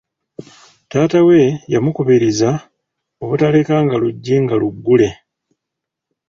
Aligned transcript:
Taata 0.89 1.19
we 1.27 1.39
yamukubiriza 1.73 2.49
obutalekanga 3.23 3.95
luggi 4.01 4.35
nga 4.43 4.55
luggule. 4.61 5.09